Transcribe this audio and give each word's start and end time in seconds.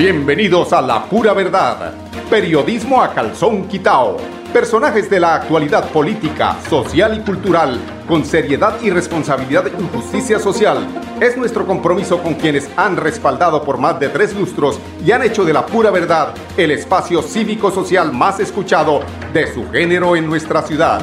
Bienvenidos 0.00 0.72
a 0.72 0.80
La 0.80 1.04
Pura 1.04 1.34
Verdad, 1.34 1.92
periodismo 2.30 3.02
a 3.02 3.12
calzón 3.12 3.68
quitao. 3.68 4.16
Personajes 4.50 5.10
de 5.10 5.20
la 5.20 5.34
actualidad 5.34 5.90
política, 5.90 6.56
social 6.70 7.18
y 7.18 7.20
cultural, 7.20 7.78
con 8.08 8.24
seriedad 8.24 8.80
y 8.80 8.88
responsabilidad 8.88 9.66
y 9.66 9.94
justicia 9.94 10.38
social. 10.38 10.88
Es 11.20 11.36
nuestro 11.36 11.66
compromiso 11.66 12.22
con 12.22 12.32
quienes 12.32 12.70
han 12.78 12.96
respaldado 12.96 13.62
por 13.62 13.76
más 13.76 14.00
de 14.00 14.08
tres 14.08 14.34
lustros 14.34 14.80
y 15.04 15.12
han 15.12 15.22
hecho 15.22 15.44
de 15.44 15.52
la 15.52 15.66
pura 15.66 15.90
verdad 15.90 16.32
el 16.56 16.70
espacio 16.70 17.20
cívico-social 17.20 18.10
más 18.10 18.40
escuchado 18.40 19.02
de 19.34 19.52
su 19.52 19.70
género 19.70 20.16
en 20.16 20.26
nuestra 20.26 20.62
ciudad. 20.62 21.02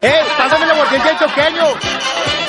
¡Eh! 0.00 0.20
¡Pásame 0.38 0.66
la 0.66 0.74
del 0.74 1.18
toqueño! 1.18 1.64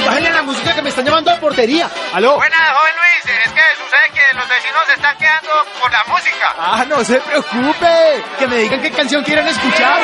¡Bájale 0.06 0.30
la 0.32 0.42
música 0.44 0.76
que 0.76 0.82
me 0.84 0.90
están 0.90 1.04
llamando 1.06 1.32
a 1.32 1.40
portería! 1.40 1.90
¡Aló! 2.14 2.36
Buenas, 2.36 2.60
joven 2.60 2.94
Luis. 2.96 3.38
Es 3.46 3.52
que 3.52 3.62
los 4.44 4.50
vecinos 4.50 4.82
se 4.88 4.94
están 4.94 5.18
quedando 5.18 5.52
por 5.80 5.92
la 5.92 6.04
música. 6.08 6.54
¡Ah, 6.58 6.86
no 6.88 7.04
se 7.04 7.20
preocupe! 7.22 8.24
Que 8.40 8.48
me 8.48 8.58
digan 8.58 8.82
qué 8.82 8.92
canción 8.92 9.24
quieren 9.24 9.48
escuchar. 9.48 10.02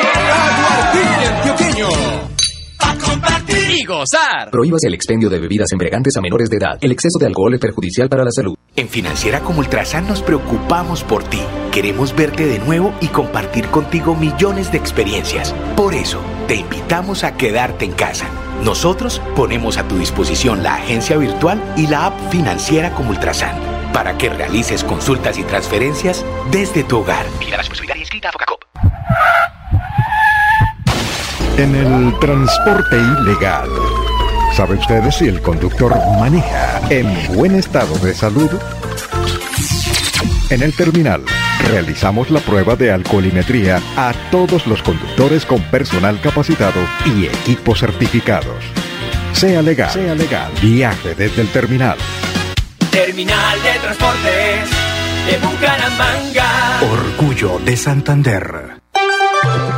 A 2.80 2.96
compartir 2.96 3.70
y 3.72 3.84
gozar. 3.84 4.50
Prohíbas 4.52 4.84
el 4.86 4.94
expendio 4.94 5.30
de 5.30 5.40
bebidas 5.40 5.72
embriagantes 5.74 6.16
a 6.16 6.22
menores 6.22 6.50
de 6.50 6.58
edad. 6.58 6.78
El 6.80 6.92
exceso 6.92 7.20
de 7.20 7.26
alcohol 7.26 7.54
es 7.54 7.60
perjudicial 7.60 8.08
para 8.08 8.24
la 8.24 8.32
salud. 8.32 8.56
En 8.76 8.88
Financiera 8.88 9.42
como 9.42 9.60
Ultrasan 9.60 10.08
nos 10.08 10.22
preocupamos 10.22 11.04
por 11.04 11.24
ti. 11.24 11.42
Queremos 11.74 12.16
verte 12.16 12.46
de 12.46 12.60
nuevo 12.60 12.94
y 13.02 13.08
compartir 13.08 13.68
contigo 13.68 14.16
millones 14.16 14.72
de 14.72 14.78
experiencias. 14.78 15.54
Por 15.76 15.94
eso, 15.94 16.22
te 16.48 16.56
invitamos 16.56 17.26
a 17.26 17.36
quedarte 17.36 17.84
en 17.84 17.92
casa. 17.92 18.28
Nosotros 18.64 19.22
ponemos 19.36 19.78
a 19.78 19.88
tu 19.88 19.98
disposición 19.98 20.64
la 20.64 20.76
agencia 20.76 21.18
virtual 21.18 21.62
y 21.76 21.88
la 21.88 22.06
app 22.06 22.32
Financiera 22.32 22.94
como 22.94 23.10
Ultrasan 23.10 23.79
para 23.94 24.18
que 24.18 24.30
realices 24.30 24.84
consultas 24.84 25.38
y 25.38 25.44
transferencias 25.44 26.26
desde 26.52 26.84
tu 26.84 27.00
hogar. 27.00 27.26
Mira 27.40 27.52
la 27.52 27.58
responsabilidad 27.58 27.96
inscrita 27.98 28.30
a 28.30 28.32
Focacop. 28.32 28.64
En 31.58 31.76
el 31.76 32.18
transporte 32.20 32.98
ilegal, 32.98 33.70
¿sabe 34.56 34.76
usted 34.76 35.10
si 35.12 35.28
el 35.28 35.42
conductor 35.42 35.94
maneja 36.20 36.80
en 36.90 37.36
buen 37.36 37.56
estado 37.56 37.98
de 38.00 38.14
salud? 38.14 38.50
En 40.50 40.64
el 40.64 40.74
terminal, 40.74 41.24
realizamos 41.68 42.32
la 42.32 42.40
prueba 42.40 42.76
de 42.76 42.92
alcoholimetría 42.92 43.82
a 43.98 44.14
todos 44.32 44.66
los 44.66 44.82
conductores 44.82 45.46
con 45.46 45.62
personal 45.64 46.20
capacitado 46.22 46.80
y 47.06 47.26
equipos 47.26 47.82
certificados. 47.82 48.64
Sea 49.34 49.62
legal, 49.62 49.92
sea 49.92 50.16
legal, 50.16 50.52
viaje 50.62 51.14
desde 51.14 51.42
el 51.42 51.50
terminal. 51.50 51.98
Terminal 52.92 53.62
de 53.62 53.80
transportes 53.80 54.70
de 55.28 55.38
Bucaramanga. 55.38 56.82
Orgullo 56.82 57.60
de 57.60 57.78
Santander. 57.78 58.80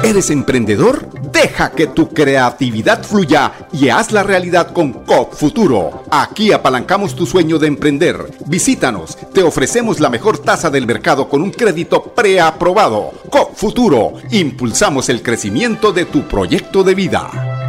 ¿Eres 0.04 0.30
emprendedor? 0.30 1.10
Deja 1.32 1.72
que 1.72 1.88
tu 1.88 2.10
creatividad 2.10 3.04
fluya 3.04 3.52
y 3.72 3.90
haz 3.90 4.12
la 4.12 4.24
realidad 4.24 4.72
con 4.72 4.94
COP 4.94 5.34
Futuro. 5.34 6.04
Aquí 6.10 6.52
apalancamos 6.52 7.16
tu 7.16 7.26
sueño 7.26 7.60
de 7.60 7.68
emprender. 7.68 8.32
Visítanos, 8.48 9.18
te 9.34 9.44
ofrecemos 9.44 10.00
la 10.00 10.10
mejor 10.10 10.40
tasa 10.40 10.70
del 10.70 10.88
mercado 10.88 11.30
con 11.30 11.42
un 11.42 11.52
crédito 11.52 12.02
preaprobado. 12.04 13.12
COP 13.30 13.56
Futuro, 13.56 14.14
impulsamos 14.32 15.10
el 15.10 15.22
crecimiento 15.22 15.92
de 15.92 16.06
tu 16.06 16.28
proyecto 16.28 16.84
de 16.84 16.96
vida. 16.96 17.61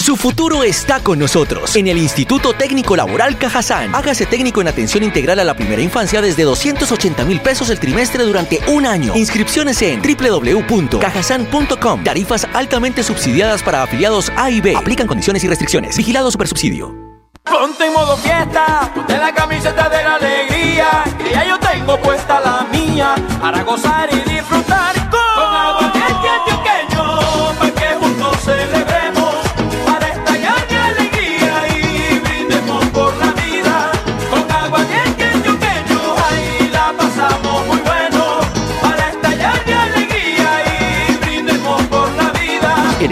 Su 0.00 0.16
futuro 0.16 0.64
está 0.64 1.00
con 1.00 1.18
nosotros 1.18 1.76
en 1.76 1.86
el 1.86 1.98
Instituto 1.98 2.54
Técnico 2.54 2.96
Laboral 2.96 3.36
Cajazán. 3.36 3.94
Hágase 3.94 4.24
técnico 4.24 4.62
en 4.62 4.68
atención 4.68 5.04
integral 5.04 5.38
a 5.40 5.44
la 5.44 5.52
primera 5.52 5.82
infancia 5.82 6.22
desde 6.22 6.44
280 6.44 7.22
mil 7.26 7.38
pesos 7.42 7.68
el 7.68 7.78
trimestre 7.78 8.24
durante 8.24 8.60
un 8.68 8.86
año. 8.86 9.14
Inscripciones 9.14 9.82
en 9.82 10.00
www.cajazán.com. 10.00 12.02
Tarifas 12.02 12.48
altamente 12.54 13.02
subsidiadas 13.02 13.62
para 13.62 13.82
afiliados 13.82 14.32
A 14.36 14.50
y 14.50 14.62
B. 14.62 14.74
Aplican 14.74 15.06
condiciones 15.06 15.44
y 15.44 15.48
restricciones. 15.48 15.98
Vigilado 15.98 16.30
Supersubsidio. 16.30 16.94
Ponte 17.44 17.84
en 17.84 17.92
modo 17.92 18.16
fiesta, 18.16 18.90
ponte 18.94 19.18
la 19.18 19.34
camiseta 19.34 19.90
de 19.90 20.02
la 20.02 20.14
alegría. 20.14 21.04
Que 21.18 21.30
ya 21.30 21.44
yo 21.44 21.58
tengo 21.58 22.00
puesta 22.00 22.40
la 22.40 22.66
mía 22.72 23.16
para 23.38 23.62
gozar 23.64 24.08
y 24.14 24.30
disfrutar 24.30 25.09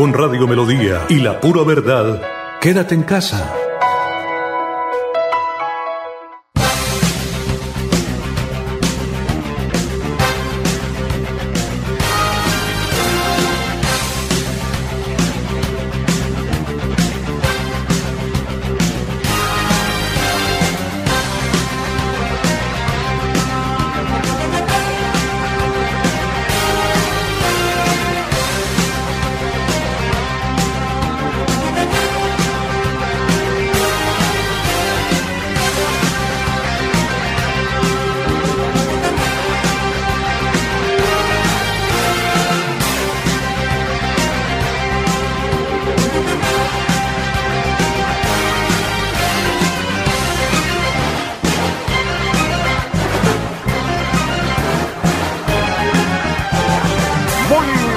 Con 0.00 0.14
Radio 0.14 0.46
Melodía 0.46 1.04
y 1.10 1.16
la 1.16 1.38
pura 1.40 1.62
verdad, 1.62 2.22
quédate 2.58 2.94
en 2.94 3.02
casa. 3.02 3.59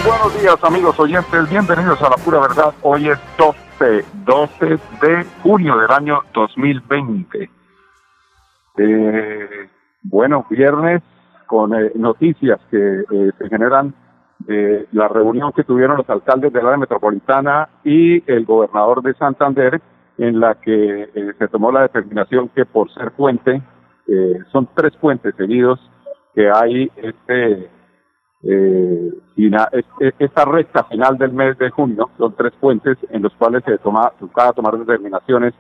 Buenos 0.06 0.42
días 0.42 0.58
amigos 0.64 1.00
oyentes, 1.00 1.50
bienvenidos 1.50 2.02
a 2.02 2.10
la 2.10 2.18
pura 2.18 2.40
verdad. 2.40 2.74
Hoy 2.82 3.08
es 3.08 3.20
12, 3.38 4.06
12 4.26 4.66
de 5.02 5.26
junio 5.42 5.78
del 5.78 5.92
año 5.92 6.22
2020. 6.34 7.50
Eh, 8.78 9.70
bueno, 10.04 10.46
viernes 10.50 11.02
con 11.48 11.74
eh, 11.74 11.92
noticias 11.96 12.60
que 12.70 12.78
eh, 12.78 13.32
se 13.38 13.50
generan 13.50 13.94
de 14.40 14.88
la 14.92 15.08
reunión 15.08 15.54
que 15.54 15.64
tuvieron 15.64 15.98
los 15.98 16.10
alcaldes 16.10 16.52
del 16.52 16.66
área 16.66 16.78
metropolitana 16.78 17.70
y 17.86 18.30
el 18.30 18.46
gobernador 18.46 19.02
de 19.04 19.14
Santander, 19.14 19.82
en 20.18 20.40
la 20.40 20.56
que 20.56 21.04
eh, 21.04 21.34
se 21.40 21.48
tomó 21.48 21.72
la 21.72 21.84
determinación 21.84 22.50
que 22.50 22.66
por 22.66 22.94
ser 22.94 23.12
puente, 23.12 23.62
son 24.52 24.68
tres 24.76 24.94
puentes 24.98 25.34
seguidos 25.38 25.80
que 26.36 26.52
hay 26.52 26.92
este 26.98 27.70
eh, 28.44 29.12
esta 30.20 30.46
recta 30.46 30.84
final 30.86 31.18
del 31.18 31.34
mes 31.34 31.58
de 31.58 31.70
junio, 31.70 32.10
son 32.18 32.36
tres 32.36 32.54
puentes 32.60 32.98
en 33.10 33.22
los 33.22 33.34
cuales 33.36 33.64
se 33.64 33.78
toma, 33.78 34.12
tocaba 34.20 34.54
tomar 34.54 34.78
determinaciones 34.78 35.54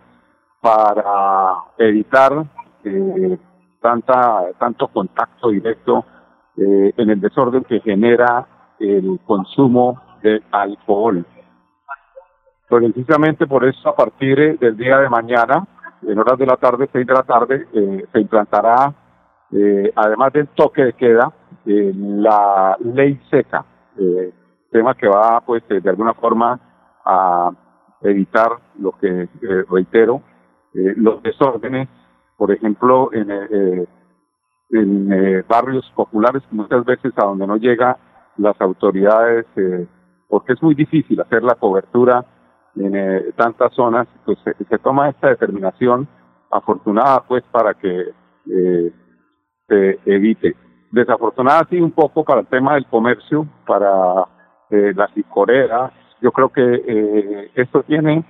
para 0.61 1.55
evitar 1.77 2.45
eh, 2.83 3.37
tanta, 3.81 4.51
tanto 4.59 4.87
contacto 4.87 5.49
directo 5.49 6.05
eh, 6.57 6.93
en 6.97 7.09
el 7.09 7.19
desorden 7.19 7.63
que 7.63 7.79
genera 7.81 8.47
el 8.79 9.19
consumo 9.25 10.01
de 10.21 10.41
alcohol. 10.51 11.25
Precisamente 12.69 13.45
por 13.45 13.65
eso, 13.65 13.89
a 13.89 13.95
partir 13.95 14.57
del 14.59 14.77
día 14.77 14.97
de 14.99 15.09
mañana, 15.09 15.67
en 16.01 16.17
horas 16.17 16.37
de 16.37 16.45
la 16.45 16.57
tarde, 16.57 16.89
seis 16.91 17.05
de 17.05 17.13
la 17.13 17.23
tarde, 17.23 17.67
eh, 17.73 18.05
se 18.11 18.19
implantará 18.19 18.93
eh, 19.51 19.91
además 19.95 20.33
del 20.33 20.47
toque 20.49 20.83
de 20.83 20.93
queda, 20.93 21.31
eh, 21.65 21.93
la 21.95 22.77
ley 22.79 23.19
seca, 23.29 23.65
eh, 23.97 24.33
tema 24.71 24.95
que 24.95 25.07
va, 25.07 25.41
pues, 25.41 25.63
de 25.67 25.89
alguna 25.89 26.13
forma 26.13 26.59
a 27.05 27.51
evitar 28.01 28.51
lo 28.79 28.91
que, 28.93 29.29
reitero, 29.69 30.21
los 30.73 31.21
desórdenes, 31.21 31.87
por 32.35 32.51
ejemplo, 32.51 33.11
en, 33.13 33.87
en 34.71 35.45
barrios 35.47 35.89
populares, 35.95 36.41
muchas 36.49 36.83
veces 36.83 37.13
a 37.15 37.25
donde 37.25 37.45
no 37.45 37.57
llega 37.57 37.97
las 38.37 38.59
autoridades, 38.59 39.45
porque 40.27 40.53
es 40.53 40.63
muy 40.63 40.73
difícil 40.73 41.21
hacer 41.21 41.43
la 41.43 41.55
cobertura 41.55 42.25
en 42.75 43.31
tantas 43.33 43.71
zonas, 43.73 44.07
pues 44.25 44.39
se, 44.43 44.79
toma 44.79 45.09
esta 45.09 45.29
determinación 45.29 46.07
afortunada, 46.49 47.23
pues, 47.27 47.43
para 47.51 47.75
que 47.75 48.07
se 49.67 49.99
evite. 50.05 50.55
Desafortunada 50.93 51.65
sí 51.71 51.81
un 51.81 51.89
poco 51.89 52.23
para 52.23 52.41
el 52.41 52.45
tema 52.45 52.75
del 52.75 52.85
comercio, 52.85 53.47
para 53.65 54.27
eh, 54.69 54.93
las. 54.95 55.09
Yo 56.21 56.31
creo 56.31 56.49
que 56.49 56.61
eh, 56.61 57.51
esto 57.55 57.81
tiene 57.81 58.23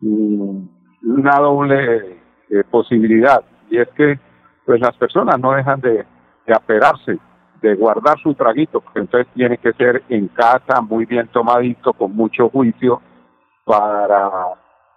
mm, 0.00 0.58
una 1.04 1.38
doble 1.38 2.20
eh, 2.50 2.64
posibilidad 2.70 3.42
y 3.70 3.78
es 3.78 3.88
que 3.96 4.20
pues 4.66 4.78
las 4.82 4.94
personas 4.98 5.40
no 5.40 5.52
dejan 5.52 5.80
de, 5.80 6.04
de 6.46 6.54
aperarse, 6.54 7.18
de 7.62 7.74
guardar 7.76 8.18
su 8.18 8.34
traguito, 8.34 8.82
entonces 8.94 9.32
tiene 9.32 9.56
que 9.56 9.72
ser 9.72 10.02
en 10.10 10.28
casa, 10.28 10.82
muy 10.82 11.06
bien 11.06 11.28
tomadito, 11.28 11.94
con 11.94 12.14
mucho 12.14 12.50
juicio, 12.50 13.00
para 13.64 14.30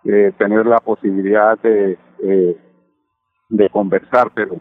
eh, 0.04 0.34
tener 0.38 0.66
la 0.66 0.80
posibilidad 0.80 1.58
de, 1.60 1.98
de 3.48 3.70
conversar, 3.70 4.32
pero 4.36 4.60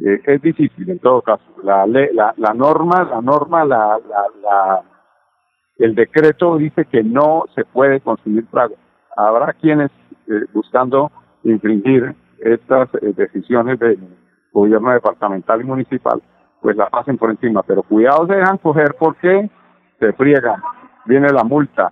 eh, 0.00 0.20
es 0.24 0.42
difícil 0.42 0.90
en 0.90 0.98
todo 0.98 1.22
caso. 1.22 1.44
La, 1.62 1.86
la, 1.86 2.34
la 2.36 2.54
norma, 2.54 3.04
la 3.04 3.20
norma, 3.20 3.64
la, 3.64 3.98
la, 4.08 4.26
la, 4.42 4.82
el 5.78 5.94
decreto 5.94 6.56
dice 6.56 6.84
que 6.86 7.02
no 7.02 7.44
se 7.54 7.64
puede 7.64 8.00
consumir 8.00 8.46
trago. 8.50 8.74
Habrá 9.16 9.52
quienes 9.52 9.90
eh, 10.28 10.44
buscando 10.52 11.10
infringir 11.44 12.14
estas 12.38 12.88
eh, 12.94 13.12
decisiones 13.16 13.78
del 13.78 13.98
gobierno 14.52 14.92
departamental 14.92 15.60
y 15.60 15.64
municipal, 15.64 16.22
pues 16.60 16.76
la 16.76 16.88
pasen 16.88 17.18
por 17.18 17.30
encima. 17.30 17.62
Pero 17.62 17.82
cuidado 17.82 18.26
se 18.26 18.34
dejan 18.34 18.58
coger 18.58 18.94
porque 18.98 19.50
se 19.98 20.12
friegan. 20.12 20.62
Viene 21.06 21.28
la 21.30 21.44
multa. 21.44 21.90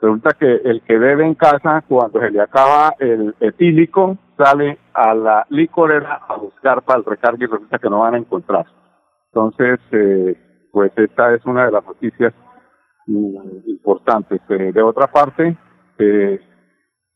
Resulta 0.00 0.30
que 0.38 0.46
el 0.64 0.82
que 0.82 0.98
bebe 0.98 1.24
en 1.24 1.34
casa, 1.34 1.84
cuando 1.86 2.20
se 2.20 2.30
le 2.30 2.40
acaba 2.40 2.94
el 2.98 3.34
etílico, 3.40 4.16
sale 4.36 4.78
a 4.94 5.14
la 5.14 5.46
licorera 5.50 6.20
a 6.28 6.36
buscar 6.36 6.82
para 6.82 6.98
el 6.98 7.04
recargo 7.04 7.42
y 7.42 7.46
resulta 7.46 7.78
que 7.78 7.90
no 7.90 8.00
van 8.00 8.14
a 8.14 8.18
encontrar. 8.18 8.66
Entonces, 9.32 9.80
eh, 9.92 10.36
pues 10.70 10.92
esta 10.96 11.34
es 11.34 11.44
una 11.46 11.66
de 11.66 11.72
las 11.72 11.84
noticias 11.84 12.34
mm, 13.06 13.36
importantes. 13.66 14.40
Eh, 14.48 14.72
de 14.72 14.82
otra 14.82 15.06
parte, 15.06 15.56
eh, 15.98 16.40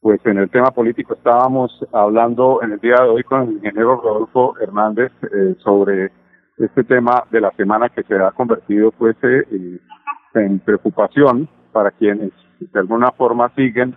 pues 0.00 0.20
en 0.24 0.38
el 0.38 0.50
tema 0.50 0.70
político 0.70 1.14
estábamos 1.14 1.70
hablando 1.92 2.62
en 2.62 2.72
el 2.72 2.80
día 2.80 2.96
de 3.02 3.08
hoy 3.08 3.22
con 3.24 3.42
el 3.42 3.52
ingeniero 3.54 4.00
Rodolfo 4.00 4.54
Hernández 4.60 5.10
sobre 5.58 6.12
este 6.58 6.84
tema 6.84 7.24
de 7.30 7.40
la 7.40 7.50
semana 7.52 7.88
que 7.88 8.04
se 8.04 8.14
ha 8.14 8.30
convertido 8.30 8.92
pues 8.92 9.16
en 9.22 10.60
preocupación 10.60 11.48
para 11.72 11.90
quienes 11.90 12.30
de 12.60 12.78
alguna 12.78 13.10
forma 13.12 13.52
siguen 13.56 13.96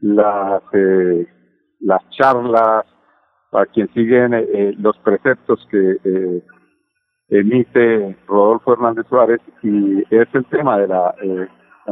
las 0.00 0.62
las 1.82 2.08
charlas, 2.10 2.84
para 3.52 3.66
quien 3.66 3.92
siguen 3.92 4.32
eh, 4.32 4.46
eh, 4.50 4.74
los 4.78 4.96
preceptos 5.00 5.60
que 5.70 5.98
eh, 6.02 6.42
emite 7.28 8.16
Rodolfo 8.26 8.72
Hernández 8.72 9.04
Suárez 9.10 9.40
y 9.62 10.00
es 10.08 10.26
el 10.32 10.46
tema 10.46 10.78
de 10.78 10.88
la, 10.88 11.14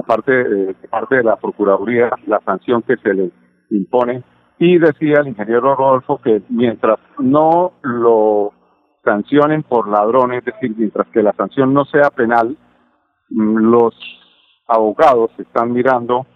parte, 0.06 0.74
parte 0.88 1.16
de 1.16 1.22
la 1.22 1.36
Procuraduría, 1.36 2.10
la 2.26 2.40
sanción 2.46 2.80
que 2.80 2.96
se 2.96 3.12
le 3.12 3.30
impone. 3.68 4.22
Y 4.58 4.78
decía 4.78 5.18
el 5.20 5.28
ingeniero 5.28 5.76
Rodolfo 5.76 6.18
que 6.22 6.42
mientras 6.48 6.98
no 7.18 7.74
lo 7.82 8.54
sancionen 9.04 9.62
por 9.62 9.86
ladrones, 9.86 10.38
es 10.38 10.54
decir, 10.54 10.74
mientras 10.78 11.08
que 11.08 11.22
la 11.22 11.34
sanción 11.34 11.74
no 11.74 11.84
sea 11.84 12.08
penal, 12.08 12.56
mm, 13.28 13.56
los 13.70 13.94
abogados 14.66 15.30
están 15.38 15.72
mirando 15.72 16.26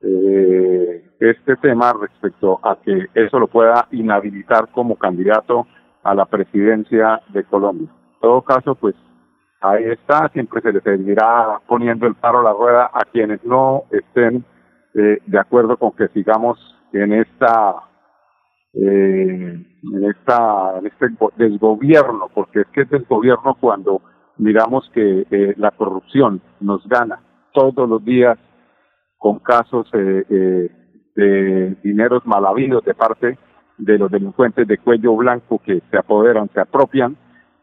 eh, 0.00 1.11
este 1.30 1.54
tema 1.56 1.92
respecto 1.92 2.58
a 2.64 2.76
que 2.82 3.06
eso 3.14 3.38
lo 3.38 3.46
pueda 3.46 3.86
inhabilitar 3.92 4.68
como 4.72 4.96
candidato 4.96 5.68
a 6.02 6.14
la 6.16 6.26
presidencia 6.26 7.20
de 7.28 7.44
Colombia. 7.44 7.88
En 8.14 8.20
todo 8.20 8.42
caso, 8.42 8.74
pues 8.74 8.96
ahí 9.60 9.84
está, 9.84 10.28
siempre 10.32 10.60
se 10.60 10.72
le 10.72 10.80
seguirá 10.80 11.60
poniendo 11.68 12.08
el 12.08 12.16
paro 12.16 12.40
a 12.40 12.42
la 12.42 12.52
rueda 12.52 12.90
a 12.92 13.04
quienes 13.04 13.44
no 13.44 13.84
estén 13.92 14.44
eh, 14.94 15.18
de 15.24 15.38
acuerdo 15.38 15.76
con 15.76 15.92
que 15.92 16.08
sigamos 16.08 16.58
en 16.92 17.12
esta 17.12 17.76
eh, 18.74 19.64
en 19.92 20.04
esta 20.04 20.78
en 20.78 20.86
este 20.86 21.06
desgobierno, 21.36 22.30
porque 22.34 22.62
es 22.62 22.66
que 22.72 22.80
es 22.80 22.90
desgobierno 22.90 23.56
cuando 23.60 24.02
miramos 24.38 24.90
que 24.92 25.24
eh, 25.30 25.54
la 25.56 25.70
corrupción 25.70 26.42
nos 26.58 26.84
gana 26.88 27.20
todos 27.52 27.88
los 27.88 28.04
días 28.04 28.36
con 29.18 29.38
casos 29.38 29.88
de 31.14 31.76
dineros 31.82 32.24
mal 32.26 32.46
habidos 32.46 32.84
de 32.84 32.94
parte 32.94 33.38
de 33.78 33.98
los 33.98 34.10
delincuentes 34.10 34.66
de 34.66 34.78
cuello 34.78 35.16
blanco 35.16 35.60
que 35.64 35.82
se 35.90 35.98
apoderan, 35.98 36.48
se 36.54 36.60
apropian 36.60 37.16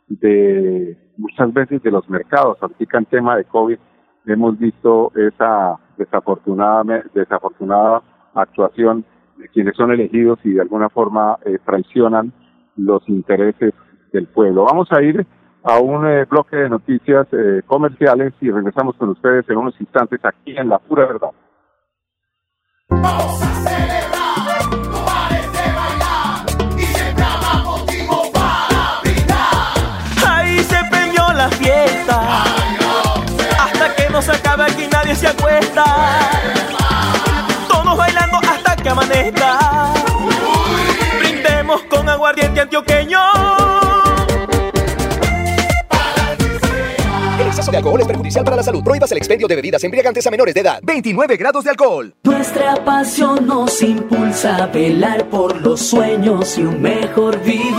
de 0.07 0.97
muchas 1.17 1.53
veces 1.53 1.81
de 1.83 1.91
los 1.91 2.09
mercados. 2.09 2.57
Que 2.77 2.85
en 2.97 3.05
tema 3.05 3.37
de 3.37 3.45
COVID 3.45 3.77
hemos 4.25 4.59
visto 4.59 5.11
esa 5.15 5.77
desafortunada, 5.97 7.03
desafortunada 7.13 8.01
actuación 8.33 9.05
de 9.37 9.47
quienes 9.49 9.75
son 9.75 9.91
elegidos 9.91 10.39
y 10.43 10.51
de 10.51 10.61
alguna 10.61 10.89
forma 10.89 11.37
eh, 11.45 11.57
traicionan 11.65 12.33
los 12.75 13.07
intereses 13.07 13.73
del 14.11 14.27
pueblo. 14.27 14.65
Vamos 14.65 14.91
a 14.91 15.01
ir 15.01 15.25
a 15.63 15.79
un 15.79 16.05
eh, 16.07 16.25
bloque 16.25 16.55
de 16.55 16.69
noticias 16.69 17.27
eh, 17.31 17.61
comerciales 17.65 18.33
y 18.41 18.49
regresamos 18.49 18.95
con 18.95 19.09
ustedes 19.09 19.49
en 19.49 19.57
unos 19.57 19.79
instantes 19.79 20.19
aquí 20.23 20.57
en 20.57 20.69
La 20.69 20.79
Pura 20.79 21.05
Verdad. 21.05 21.31
Vamos 22.91 23.39
a 23.41 23.53
celebrar, 23.53 24.67
no 24.71 25.05
de 25.29 25.73
bailar 25.75 26.45
y 26.75 26.85
siempre 26.85 27.23
habrá 27.23 27.53
motivo 27.63 28.31
para 28.31 28.99
brindar. 29.03 30.27
Ahí 30.27 30.63
se 30.63 30.83
perdió 30.89 31.31
la 31.33 31.49
fiesta. 31.49 32.43
Hasta 33.63 33.95
que 33.95 34.09
no 34.09 34.21
se 34.23 34.31
acabe 34.31 34.63
aquí 34.63 34.87
nadie 34.91 35.15
se 35.15 35.27
acuesta. 35.27 35.85
Todos 37.67 37.95
bailando 37.95 38.37
hasta 38.37 38.75
que 38.75 38.89
amanezca. 38.89 39.93
Brindemos 41.19 41.83
con 41.83 42.09
aguardiente 42.09 42.61
antioqueño. 42.61 43.58
Alcohol 47.79 48.01
es 48.01 48.07
perjudicial 48.07 48.45
para 48.45 48.55
la 48.57 48.63
salud. 48.63 48.83
Prohíbas 48.83 49.11
el 49.11 49.17
expendio 49.17 49.47
de 49.47 49.55
bebidas 49.55 49.83
embriagantes 49.83 50.25
a 50.27 50.31
menores 50.31 50.53
de 50.53 50.61
edad. 50.61 50.79
29 50.83 51.37
grados 51.37 51.63
de 51.63 51.71
alcohol. 51.71 52.13
Nuestra 52.23 52.75
pasión 52.85 53.47
nos 53.47 53.81
impulsa 53.81 54.63
a 54.63 54.67
velar 54.67 55.25
por 55.29 55.61
los 55.61 55.79
sueños 55.81 56.57
y 56.57 56.61
un 56.61 56.81
mejor 56.81 57.39
vivir. 57.41 57.73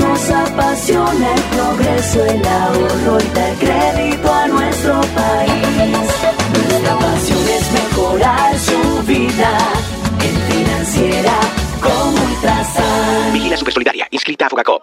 Nos 0.00 0.30
apasiona 0.30 1.34
el 1.34 1.42
progreso, 1.42 2.24
el 2.24 2.46
ahorro 2.46 3.18
y 3.20 3.34
dar 3.34 3.54
crédito 3.54 4.32
a 4.32 4.48
nuestro 4.48 5.00
país. 5.14 6.08
Nuestra 6.52 6.98
pasión 6.98 7.48
es 7.48 7.72
mejorar 7.72 8.58
su 8.58 9.02
vida 9.06 9.58
en 10.20 10.36
financiera 10.52 11.34
como 11.80 12.24
Ultrasan. 12.24 13.32
Vigila 13.32 13.56
Supersolidaria, 13.56 14.08
inscrita 14.10 14.46
a 14.46 14.48
Fogacop. 14.48 14.82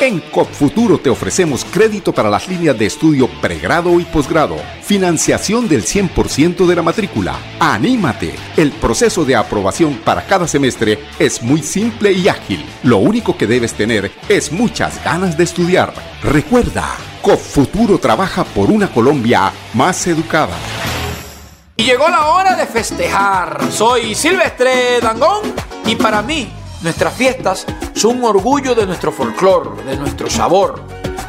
En 0.00 0.20
CopFuturo 0.20 0.98
te 0.98 1.08
ofrecemos 1.08 1.64
crédito 1.64 2.12
para 2.12 2.28
las 2.28 2.46
líneas 2.48 2.78
de 2.78 2.84
estudio 2.84 3.28
pregrado 3.40 3.98
y 3.98 4.04
posgrado, 4.04 4.56
financiación 4.82 5.68
del 5.68 5.84
100% 5.84 6.66
de 6.66 6.76
la 6.76 6.82
matrícula. 6.82 7.34
¡Anímate! 7.58 8.34
El 8.58 8.72
proceso 8.72 9.24
de 9.24 9.36
aprobación 9.36 9.94
para 10.04 10.26
cada 10.26 10.46
semestre 10.46 10.98
es 11.18 11.42
muy 11.42 11.62
simple 11.62 12.12
y 12.12 12.28
ágil. 12.28 12.62
Lo 12.82 12.98
único 12.98 13.38
que 13.38 13.46
debes 13.46 13.72
tener 13.72 14.12
es 14.28 14.52
muchas 14.52 15.02
ganas 15.02 15.38
de 15.38 15.44
estudiar. 15.44 15.94
Recuerda, 16.22 16.94
CopFuturo 17.22 17.98
trabaja 17.98 18.44
por 18.44 18.70
una 18.70 18.92
Colombia 18.92 19.50
más 19.72 20.06
educada. 20.06 20.58
Y 21.74 21.84
llegó 21.84 22.06
la 22.10 22.26
hora 22.26 22.54
de 22.54 22.66
festejar. 22.66 23.72
Soy 23.72 24.14
Silvestre 24.14 25.00
Dangón 25.00 25.54
y 25.86 25.96
para 25.96 26.20
mí 26.20 26.50
nuestras 26.82 27.14
fiestas 27.14 27.66
son 27.94 28.18
un 28.18 28.24
orgullo 28.24 28.74
de 28.74 28.86
nuestro 28.86 29.12
folclor, 29.12 29.84
de 29.84 29.96
nuestro 29.96 30.28
sabor. 30.28 30.80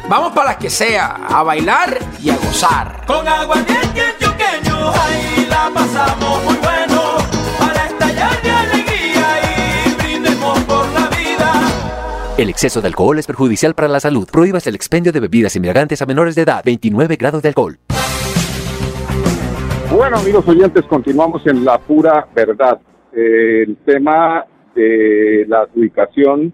Vamos 0.08 0.32
para 0.32 0.50
las 0.50 0.56
que 0.56 0.70
sea, 0.70 1.16
a 1.28 1.42
bailar 1.42 1.98
y 2.22 2.30
a 2.30 2.36
gozar. 2.36 3.04
Con 3.06 3.28
agua 3.28 3.56
antioqueño, 3.56 4.90
ahí 4.90 5.46
la 5.48 5.70
pasamos 5.74 6.44
muy 6.44 6.54
bueno. 6.56 7.16
Para 7.58 7.86
estallar 7.86 8.42
de 8.42 8.50
alegría 8.50 9.86
y 9.86 9.94
brindemos 10.02 10.58
por 10.60 10.86
la 10.92 11.08
vida. 11.08 11.52
El 12.38 12.48
exceso 12.48 12.80
de 12.80 12.88
alcohol 12.88 13.18
es 13.18 13.26
perjudicial 13.26 13.74
para 13.74 13.88
la 13.88 14.00
salud. 14.00 14.26
Prohíbas 14.30 14.66
el 14.66 14.74
expendio 14.74 15.12
de 15.12 15.20
bebidas 15.20 15.54
embriagantes 15.56 16.00
a 16.00 16.06
menores 16.06 16.34
de 16.34 16.42
edad. 16.42 16.62
29 16.64 17.16
grados 17.16 17.42
de 17.42 17.48
alcohol. 17.48 17.78
Bueno, 19.90 20.18
amigos 20.18 20.46
oyentes, 20.48 20.84
continuamos 20.84 21.46
en 21.46 21.64
la 21.64 21.78
pura 21.78 22.26
verdad. 22.34 22.78
Eh, 23.12 23.64
el 23.66 23.76
tema 23.84 24.44
de 24.78 25.44
la 25.48 25.60
adjudicación 25.62 26.52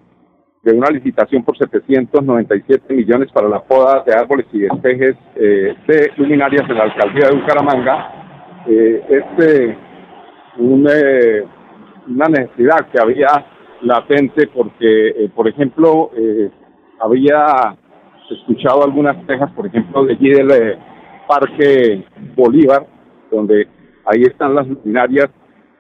de 0.63 0.73
una 0.73 0.89
licitación 0.91 1.45
por 1.45 1.59
797 1.59 2.95
millones 2.95 3.31
para 3.33 3.49
la 3.49 3.63
poda 3.63 4.03
de 4.07 4.15
árboles 4.15 4.47
y 4.53 4.61
despejes 4.61 5.15
eh, 5.37 5.75
de 5.87 6.11
luminarias 6.17 6.69
en 6.69 6.77
la 6.77 6.85
alcaldía 6.85 7.29
de 7.29 7.37
Bucaramanga. 7.37 8.65
Eh, 8.67 9.05
es 9.11 9.47
eh, 9.47 9.77
un, 10.59 10.89
eh, 10.91 11.45
una 12.09 12.29
necesidad 12.29 12.89
que 12.91 13.01
había 13.01 13.29
latente 13.83 14.47
porque, 14.47 15.09
eh, 15.09 15.31
por 15.35 15.47
ejemplo, 15.49 16.11
eh, 16.17 16.51
había 17.01 17.77
escuchado 18.31 18.85
algunas 18.85 19.23
quejas, 19.27 19.51
por 19.53 19.67
ejemplo, 19.67 20.05
de 20.07 20.15
allí 20.15 20.31
del 20.31 20.51
eh, 20.51 20.79
Parque 21.29 22.05
Bolívar, 22.35 22.87
donde 23.31 23.69
ahí 24.07 24.23
están 24.23 24.55
las 24.55 24.67
luminarias 24.67 25.29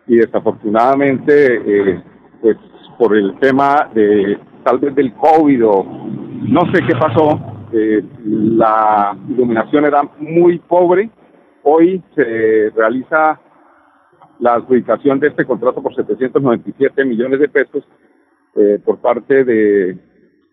y 0.06 0.16
desafortunadamente, 0.16 1.32
eh, 1.66 2.02
pues 2.44 2.58
por 2.98 3.16
el 3.16 3.38
tema 3.38 3.88
de 3.94 4.38
tal 4.64 4.78
vez 4.78 4.94
del 4.94 5.14
COVID 5.14 5.66
o 5.66 5.82
no 6.42 6.60
sé 6.72 6.82
qué 6.86 6.94
pasó, 6.94 7.40
eh, 7.72 8.04
la 8.22 9.16
iluminación 9.30 9.86
era 9.86 10.02
muy 10.18 10.58
pobre. 10.58 11.08
Hoy 11.62 12.02
se 12.14 12.70
realiza 12.76 13.40
la 14.40 14.56
adjudicación 14.56 15.20
de 15.20 15.28
este 15.28 15.46
contrato 15.46 15.82
por 15.82 15.94
797 15.94 17.02
millones 17.06 17.40
de 17.40 17.48
pesos 17.48 17.82
eh, 18.56 18.78
por 18.84 18.98
parte 18.98 19.42
de 19.42 19.98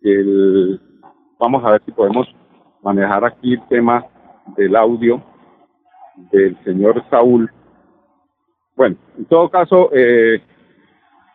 el 0.01 0.79
vamos 1.38 1.62
a 1.65 1.71
ver 1.71 1.81
si 1.86 1.91
podemos 1.91 2.25
manejar 2.81 3.25
aquí 3.25 3.55
el 3.55 3.67
tema 3.67 4.05
del 4.55 4.77
audio 4.77 5.21
del 6.31 6.57
señor 6.63 7.03
Saúl. 7.10 7.51
Bueno, 8.77 8.95
en 9.17 9.25
todo 9.25 9.50
caso, 9.50 9.89
eh, 9.91 10.41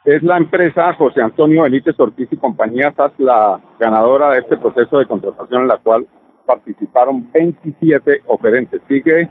es 0.07 0.23
la 0.23 0.37
empresa 0.37 0.95
José 0.95 1.21
Antonio 1.21 1.65
Benítez 1.65 1.99
Ortiz 1.99 2.29
y 2.31 2.37
compañía 2.37 2.95
SAS 2.97 3.13
la 3.19 3.61
ganadora 3.81 4.31
de 4.31 4.39
este 4.39 4.57
proceso 4.57 4.99
de 4.99 5.07
contratación 5.07 5.63
en 5.63 5.69
la 5.69 5.79
cual 5.79 6.07
participaron 6.47 7.29
27 7.33 8.23
oferentes. 8.27 8.81
Sigue, 8.87 9.29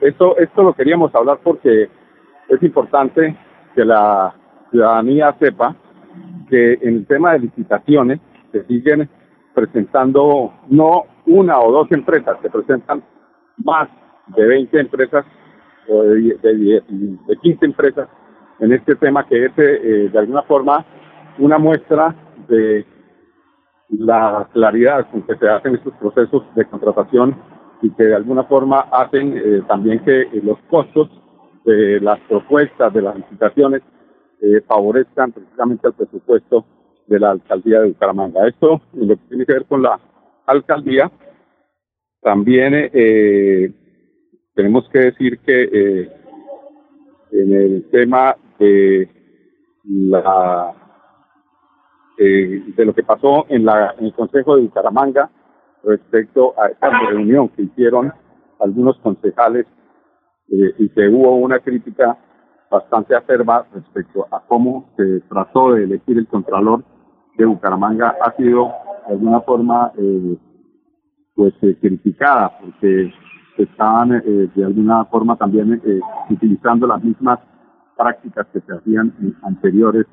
esto, 0.00 0.34
esto 0.38 0.62
lo 0.62 0.72
queríamos 0.72 1.14
hablar 1.14 1.40
porque 1.44 1.90
es 2.48 2.62
importante 2.62 3.36
que 3.74 3.84
la 3.84 4.34
ciudadanía 4.70 5.36
sepa 5.38 5.76
que 6.48 6.72
en 6.80 6.96
el 6.96 7.06
tema 7.06 7.34
de 7.34 7.40
licitaciones 7.40 8.18
se 8.50 8.64
siguen 8.64 9.10
presentando 9.52 10.54
no 10.68 11.02
una 11.26 11.60
o 11.60 11.70
dos 11.70 11.92
empresas, 11.92 12.38
se 12.40 12.48
presentan 12.48 13.04
más 13.58 13.90
de 14.28 14.46
20 14.46 14.80
empresas 14.80 15.26
o 15.86 16.02
de 16.02 16.82
15 17.42 17.66
empresas 17.66 18.08
en 18.60 18.72
este 18.72 18.94
tema 18.96 19.26
que 19.26 19.46
es 19.46 19.52
eh, 19.56 20.08
de 20.12 20.18
alguna 20.18 20.42
forma 20.42 20.84
una 21.38 21.58
muestra 21.58 22.14
de 22.48 22.86
la 23.90 24.48
claridad 24.52 25.10
con 25.10 25.22
que 25.22 25.36
se 25.36 25.48
hacen 25.48 25.74
estos 25.74 25.94
procesos 25.94 26.42
de 26.54 26.64
contratación 26.64 27.36
y 27.82 27.90
que 27.90 28.04
de 28.04 28.14
alguna 28.14 28.44
forma 28.44 28.80
hacen 28.92 29.36
eh, 29.36 29.62
también 29.68 30.00
que 30.04 30.22
eh, 30.22 30.40
los 30.42 30.58
costos 30.70 31.10
de 31.64 32.00
las 32.00 32.18
propuestas 32.20 32.92
de 32.92 33.02
las 33.02 33.16
licitaciones 33.16 33.82
eh, 34.40 34.60
favorezcan 34.66 35.32
precisamente 35.32 35.86
al 35.86 35.94
presupuesto 35.94 36.66
de 37.06 37.18
la 37.18 37.30
alcaldía 37.30 37.80
de 37.80 37.88
Bucaramanga. 37.88 38.46
Esto, 38.46 38.82
en 38.94 39.08
lo 39.08 39.16
que 39.16 39.22
tiene 39.28 39.46
que 39.46 39.52
ver 39.54 39.64
con 39.64 39.82
la 39.82 39.98
alcaldía, 40.46 41.10
también 42.20 42.72
eh, 42.74 43.72
tenemos 44.54 44.88
que 44.90 44.98
decir 44.98 45.38
que 45.40 45.62
eh, 45.72 46.12
en 47.34 47.52
el 47.52 47.90
tema 47.90 48.36
de 48.58 49.08
la 49.84 50.72
eh, 52.16 52.62
de 52.76 52.84
lo 52.84 52.94
que 52.94 53.02
pasó 53.02 53.46
en, 53.48 53.64
la, 53.64 53.94
en 53.98 54.06
el 54.06 54.14
Consejo 54.14 54.54
de 54.54 54.62
Bucaramanga 54.62 55.30
respecto 55.82 56.54
a 56.56 56.68
esta 56.68 56.90
reunión 57.08 57.48
que 57.48 57.62
hicieron 57.62 58.12
algunos 58.60 58.96
concejales 58.98 59.66
eh, 60.48 60.74
y 60.78 60.88
que 60.90 61.08
hubo 61.08 61.34
una 61.34 61.58
crítica 61.58 62.16
bastante 62.70 63.16
acerba 63.16 63.66
respecto 63.74 64.28
a 64.30 64.40
cómo 64.46 64.92
se 64.96 65.20
trató 65.28 65.72
de 65.72 65.84
elegir 65.84 66.18
el 66.18 66.28
Contralor 66.28 66.84
de 67.36 67.44
Bucaramanga 67.46 68.16
ha 68.20 68.32
sido 68.36 68.72
de 69.08 69.12
alguna 69.12 69.40
forma 69.40 69.92
eh, 69.98 70.36
pues 71.34 71.52
criticada 71.80 72.56
porque 72.60 73.12
estaban 73.62 74.12
eh, 74.12 74.50
de 74.54 74.64
alguna 74.64 75.04
forma 75.06 75.36
también 75.36 75.80
eh, 75.84 76.00
utilizando 76.30 76.86
las 76.86 77.02
mismas 77.02 77.38
prácticas 77.96 78.46
que 78.52 78.60
se 78.60 78.72
hacían 78.74 79.14
en 79.20 79.36
anteriores 79.42 80.06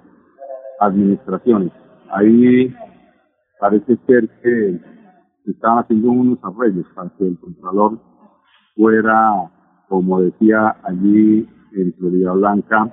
administraciones. 0.79 1.71
Ahí 2.11 2.73
parece 3.59 3.97
ser 4.07 4.29
que 4.41 4.79
se 5.45 5.51
estaban 5.51 5.79
haciendo 5.79 6.11
unos 6.11 6.39
arreglos 6.43 6.85
para 6.93 7.09
que 7.17 7.27
el 7.27 7.39
Contralor 7.39 7.99
fuera, 8.75 9.49
como 9.87 10.21
decía 10.21 10.75
allí 10.83 11.47
en 11.73 11.93
Florida 11.93 12.33
Blanca, 12.33 12.89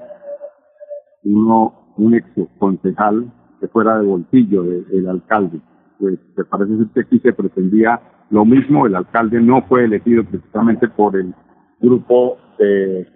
uno, 1.25 1.93
un 1.97 2.15
ex 2.15 2.27
concejal 2.59 3.31
que 3.61 3.69
fuera 3.69 3.99
de 3.99 4.07
bolsillo 4.07 4.63
de- 4.63 4.83
del 4.85 5.09
alcalde. 5.09 5.61
Pues 5.99 6.19
parece 6.49 6.77
ser 6.79 6.87
que 6.95 7.01
aquí 7.01 7.19
se 7.19 7.33
pretendía 7.33 8.01
lo 8.31 8.45
mismo, 8.45 8.87
el 8.87 8.95
alcalde 8.95 9.41
no 9.41 9.63
fue 9.63 9.85
elegido 9.85 10.25
precisamente 10.25 10.89
por 10.89 11.17
el 11.17 11.35
grupo 11.81 12.37
de 12.59 13.07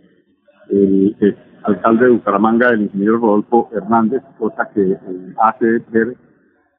alcalde 1.64 2.06
de 2.06 2.10
Bucaramanga, 2.12 2.70
el 2.70 2.82
ingeniero 2.82 3.18
Rodolfo 3.18 3.68
Hernández, 3.72 4.22
cosa 4.38 4.68
que 4.74 4.92
eh, 4.92 4.98
hace 5.42 5.78
ver 5.90 6.16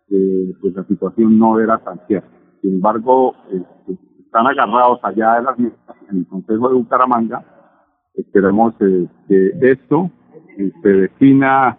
que 0.08 0.54
pues, 0.62 0.74
la 0.76 0.84
situación 0.86 1.38
no 1.38 1.60
era 1.60 1.78
tan 1.80 2.00
cierta. 2.08 2.28
Sin 2.62 2.76
embargo, 2.76 3.36
este, 3.52 3.98
están 4.26 4.48
agarrados 4.48 5.00
allá 5.04 5.36
de 5.36 5.44
las 5.44 5.58
mismas 5.58 5.98
en 6.10 6.20
el 6.20 6.28
Consejo 6.28 6.70
de 6.70 6.76
Bucaramanga. 6.76 7.44
Esperemos 8.16 8.74
eh, 8.80 9.08
que 9.28 9.52
esto 9.62 10.10
eh, 10.58 10.72
se 10.82 10.90
defina 10.90 11.78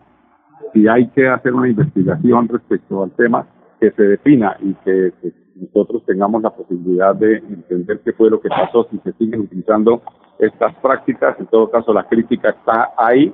si 0.73 0.89
hay 0.89 1.09
que 1.11 1.29
hacer 1.29 1.55
una 1.55 1.69
investigación 1.69 2.49
respecto 2.49 3.05
al 3.05 3.13
tema, 3.13 3.47
que 3.81 3.91
se 3.93 4.03
defina 4.03 4.57
y 4.61 4.75
que 4.85 5.13
pues, 5.21 5.35
nosotros 5.55 6.05
tengamos 6.07 6.43
la 6.43 6.51
posibilidad 6.51 7.15
de 7.15 7.37
entender 7.37 8.01
qué 8.05 8.13
fue 8.13 8.31
lo 8.31 8.41
que 8.41 8.49
pasó, 8.49 8.87
si 8.91 8.99
se 8.99 9.13
siguen 9.13 9.43
utilizando 9.43 10.03
estas 10.39 10.75
prácticas. 10.77 11.39
En 11.39 11.47
todo 11.47 11.71
caso, 11.71 11.93
la 11.93 12.09
crítica 12.09 12.51
está 12.51 12.93
ahí 12.97 13.33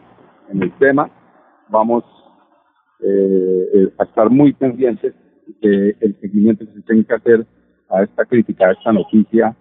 en 0.50 0.62
el 0.62 0.72
tema. 0.78 1.10
Vamos 1.68 2.04
eh, 3.00 3.68
eh, 3.74 3.92
a 3.98 4.04
estar 4.04 4.28
muy 4.30 4.52
pendientes 4.52 5.14
de 5.62 5.96
el 6.00 6.20
seguimiento 6.20 6.66
que 6.66 6.72
se 6.72 6.82
tiene 6.82 7.04
que 7.04 7.14
hacer 7.14 7.46
a 7.88 8.02
esta 8.02 8.24
crítica, 8.24 8.66
a 8.66 8.72
esta 8.72 8.92
noticia 8.92 9.56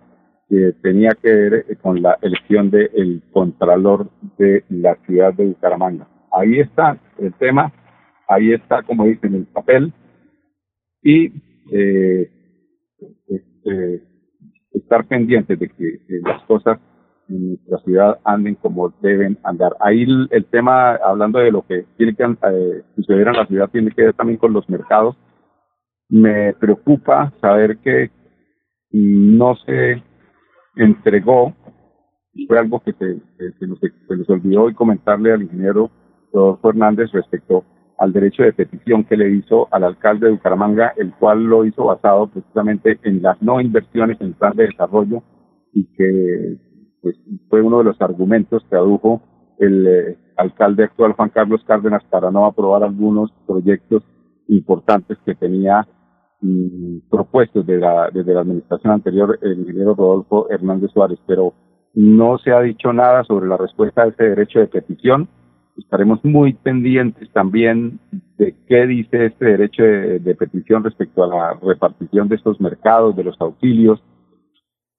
que 0.49 0.73
tenía 0.81 1.11
que 1.21 1.31
ver 1.31 1.65
eh, 1.69 1.75
con 1.75 2.01
la 2.01 2.17
elección 2.21 2.69
del 2.71 3.21
contralor 3.31 4.09
de 4.37 4.63
la 4.69 4.95
ciudad 5.05 5.33
de 5.33 5.45
Bucaramanga. 5.45 6.07
Ahí 6.31 6.59
está 6.59 6.97
el 7.17 7.33
tema, 7.35 7.71
ahí 8.27 8.53
está, 8.53 8.83
como 8.83 9.05
dicen, 9.05 9.35
el 9.35 9.45
papel 9.45 9.93
y 11.03 11.31
eh, 11.71 12.31
este, 13.27 14.03
estar 14.71 15.07
pendientes 15.07 15.59
de 15.59 15.69
que 15.69 15.87
eh, 15.87 16.21
las 16.23 16.43
cosas 16.43 16.79
en 17.29 17.49
nuestra 17.49 17.77
ciudad 17.79 18.19
anden 18.23 18.55
como 18.55 18.89
deben 19.01 19.37
andar. 19.43 19.75
Ahí 19.79 20.05
el, 20.31 20.45
tema, 20.45 20.95
hablando 20.95 21.39
de 21.39 21.51
lo 21.51 21.65
que 21.65 21.85
tiene 21.97 22.15
que 22.15 22.23
eh, 22.23 22.83
suceder 22.95 23.27
en 23.27 23.33
la 23.33 23.45
ciudad, 23.45 23.69
tiene 23.69 23.91
que 23.91 24.03
ver 24.03 24.13
también 24.13 24.37
con 24.37 24.53
los 24.53 24.67
mercados. 24.69 25.15
Me 26.09 26.53
preocupa 26.53 27.31
saber 27.39 27.77
que 27.77 28.09
no 28.91 29.55
se 29.65 30.03
entregó, 30.75 31.53
fue 32.47 32.57
algo 32.57 32.79
que, 32.79 32.93
se, 32.93 33.19
se 33.37 33.67
nos 33.67 34.29
olvidó 34.29 34.63
hoy 34.63 34.73
comentarle 34.73 35.31
al 35.31 35.43
ingeniero 35.43 35.91
Rodolfo 36.33 36.69
Hernández 36.69 37.11
respecto 37.11 37.63
al 37.99 38.13
derecho 38.13 38.43
de 38.43 38.53
petición 38.53 39.03
que 39.03 39.17
le 39.17 39.29
hizo 39.29 39.67
al 39.71 39.83
alcalde 39.83 40.27
de 40.27 40.33
Bucaramanga, 40.33 40.93
el 40.97 41.13
cual 41.13 41.43
lo 41.43 41.65
hizo 41.65 41.85
basado 41.85 42.27
precisamente 42.27 42.97
en 43.03 43.21
las 43.21 43.41
no 43.41 43.59
inversiones 43.59 44.19
en 44.21 44.33
plan 44.33 44.55
de 44.55 44.67
desarrollo 44.67 45.21
y 45.73 45.85
que 45.95 46.57
pues, 47.01 47.15
fue 47.49 47.61
uno 47.61 47.79
de 47.79 47.83
los 47.85 48.01
argumentos 48.01 48.63
que 48.69 48.75
adujo 48.75 49.21
el 49.59 49.87
eh, 49.87 50.17
alcalde 50.37 50.85
actual 50.85 51.13
Juan 51.13 51.29
Carlos 51.29 51.61
Cárdenas 51.67 52.03
para 52.09 52.31
no 52.31 52.45
aprobar 52.45 52.83
algunos 52.83 53.31
proyectos 53.45 54.03
importantes 54.47 55.17
que 55.25 55.35
tenía 55.35 55.85
mm, 56.41 57.09
propuestos 57.09 57.65
de 57.65 57.77
la, 57.77 58.09
desde 58.13 58.33
la 58.33 58.41
administración 58.41 58.93
anterior 58.93 59.37
el 59.41 59.59
ingeniero 59.59 59.93
Rodolfo 59.93 60.49
Hernández 60.49 60.91
Suárez, 60.91 61.19
pero 61.27 61.53
no 61.93 62.37
se 62.37 62.51
ha 62.51 62.61
dicho 62.61 62.93
nada 62.93 63.23
sobre 63.25 63.47
la 63.47 63.57
respuesta 63.57 64.03
a 64.03 64.07
ese 64.07 64.23
derecho 64.23 64.59
de 64.59 64.67
petición. 64.67 65.27
Estaremos 65.79 66.23
muy 66.23 66.53
pendientes 66.53 67.31
también 67.31 67.99
de 68.37 68.55
qué 68.67 68.85
dice 68.85 69.27
este 69.27 69.45
derecho 69.45 69.83
de, 69.83 70.35
petición 70.35 70.83
respecto 70.83 71.23
a 71.23 71.27
la 71.27 71.59
repartición 71.61 72.27
de 72.27 72.35
estos 72.35 72.59
mercados, 72.59 73.15
de 73.15 73.23
los 73.23 73.39
auxilios. 73.39 74.03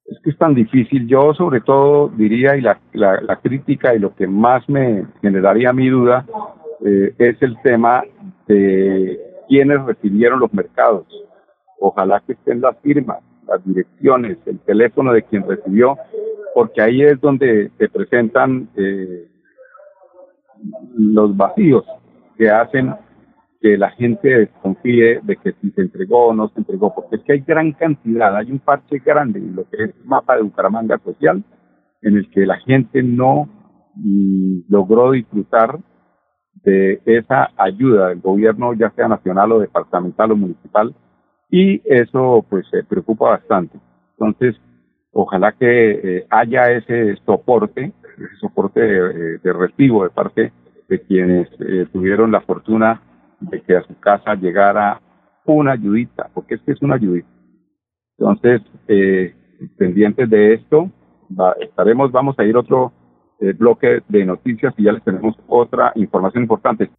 Es 0.07 0.19
que 0.23 0.31
es 0.31 0.39
tan 0.39 0.55
difícil. 0.55 1.07
Yo 1.07 1.35
sobre 1.35 1.61
todo 1.61 2.09
diría, 2.09 2.57
y 2.57 2.63
la, 2.63 2.81
la, 2.93 3.21
la 3.21 3.37
crítica 3.37 3.95
y 3.95 3.99
lo 3.99 4.15
que 4.15 4.27
más 4.27 4.69
me 4.69 5.07
generaría 5.21 5.73
mi 5.73 5.89
duda, 5.89 6.27
eh, 6.85 7.15
es 7.19 7.41
el 7.43 7.61
tema 7.63 8.03
de 8.49 9.21
quiénes 9.49 9.85
recibieron 9.85 10.41
los 10.41 10.53
mercados. 10.53 11.07
Ojalá 11.79 12.23
que 12.27 12.33
estén 12.33 12.61
las 12.61 12.77
firmas, 12.79 13.19
las 13.47 13.65
direcciones, 13.65 14.39
el 14.47 14.59
teléfono 14.61 15.13
de 15.13 15.23
quien 15.23 15.47
recibió, 15.47 15.97
porque 16.55 16.81
ahí 16.83 17.03
es 17.03 17.21
donde 17.21 17.71
se 17.79 17.89
presentan 17.89 18.69
eh, 18.77 19.29
los 20.97 21.37
vacíos 21.37 21.85
que 22.37 22.51
hacen 22.51 22.95
que 23.61 23.77
la 23.77 23.91
gente 23.91 24.29
desconfíe 24.29 25.21
de 25.23 25.37
que 25.37 25.53
si 25.61 25.71
se 25.73 25.83
entregó 25.83 26.29
o 26.29 26.35
no 26.35 26.49
se 26.49 26.61
entregó, 26.61 26.95
porque 26.95 27.17
es 27.17 27.23
que 27.23 27.33
hay 27.35 27.41
gran 27.41 27.73
cantidad, 27.73 28.35
hay 28.35 28.51
un 28.51 28.59
parche 28.59 28.99
grande 29.05 29.39
en 29.39 29.55
lo 29.55 29.69
que 29.69 29.85
es 29.85 30.05
mapa 30.05 30.37
de 30.37 30.43
Bucaramanga 30.43 30.99
social, 31.05 31.45
en 32.01 32.17
el 32.17 32.31
que 32.31 32.47
la 32.47 32.59
gente 32.61 33.03
no 33.03 33.49
mm, 33.95 34.61
logró 34.71 35.11
disfrutar 35.13 35.79
de 36.65 37.01
esa 37.05 37.51
ayuda 37.57 38.09
del 38.09 38.21
gobierno, 38.21 38.73
ya 38.75 38.91
sea 38.91 39.09
nacional 39.09 39.53
o 39.53 39.61
departamental 39.61 40.33
o 40.33 40.37
municipal, 40.37 40.95
y 41.51 41.83
eso 41.85 42.45
pues 42.49 42.67
se 42.71 42.85
preocupa 42.85 43.31
bastante. 43.31 43.79
Entonces, 44.19 44.57
ojalá 45.13 45.53
que 45.53 45.91
eh, 46.19 46.27
haya 46.31 46.71
ese 46.73 47.17
soporte, 47.27 47.93
ese 48.25 48.37
soporte 48.37 48.81
de, 48.81 49.39
de 49.39 49.53
recibo 49.53 50.05
de 50.05 50.11
parte 50.11 50.53
de 50.89 51.01
quienes 51.03 51.49
eh, 51.61 51.87
tuvieron 51.93 52.31
la 52.33 52.41
fortuna 52.41 53.01
de 53.41 53.61
que 53.63 53.77
a 53.77 53.83
su 53.83 53.99
casa 54.01 54.35
llegara 54.35 55.01
una 55.47 55.73
ayudita, 55.73 56.29
porque 56.35 56.55
es 56.57 56.61
que 56.63 56.73
es 56.73 56.83
una 56.83 56.97
ayudita. 56.97 57.29
Entonces, 58.19 58.63
eh, 58.89 59.35
pendientes 59.79 60.29
de 60.29 60.55
esto, 60.55 60.91
va- 61.39 61.55
estaremos, 61.61 62.13
vamos 62.13 62.39
a 62.39 62.45
ir 62.45 62.57
otro 62.57 62.93
eh, 63.41 63.53
bloque 63.53 64.03
de 64.09 64.25
noticias 64.27 64.75
y 64.77 64.85
ya 64.85 64.93
les 64.93 65.03
tenemos 65.03 65.35
otra 65.49 65.93
información 65.95 66.43
importante. 66.45 66.91